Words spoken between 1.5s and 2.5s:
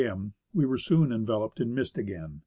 in mist again.